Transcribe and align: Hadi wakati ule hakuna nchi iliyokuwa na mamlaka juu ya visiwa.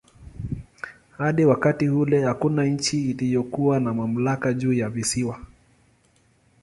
Hadi 1.17 1.45
wakati 1.45 1.89
ule 1.89 2.23
hakuna 2.23 2.65
nchi 2.65 3.09
iliyokuwa 3.09 3.79
na 3.79 3.93
mamlaka 3.93 4.53
juu 4.53 4.73
ya 4.73 4.89
visiwa. 4.89 5.39